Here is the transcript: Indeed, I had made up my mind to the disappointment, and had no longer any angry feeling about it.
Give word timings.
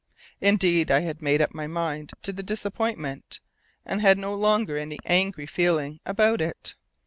Indeed, 0.39 0.89
I 0.89 1.01
had 1.01 1.21
made 1.21 1.43
up 1.43 1.53
my 1.53 1.67
mind 1.67 2.11
to 2.23 2.33
the 2.33 2.41
disappointment, 2.41 3.39
and 3.85 4.01
had 4.01 4.17
no 4.17 4.33
longer 4.33 4.75
any 4.75 4.97
angry 5.05 5.45
feeling 5.45 5.99
about 6.07 6.41
it. 6.41 6.75